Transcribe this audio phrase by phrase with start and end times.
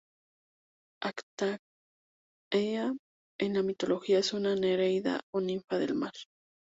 [1.03, 2.91] Actaea
[3.39, 6.13] en la mitología es una nereida o "ninfa del mar".